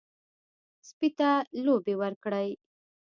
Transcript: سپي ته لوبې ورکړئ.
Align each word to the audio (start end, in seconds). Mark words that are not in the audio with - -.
سپي 0.87 1.09
ته 1.17 1.29
لوبې 1.65 1.93
ورکړئ. 2.01 2.49